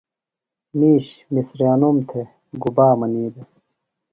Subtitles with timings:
[0.77, 2.29] مِیش مِسریانوم تھےۡ
[2.61, 3.49] گُبا منی دےۡ؟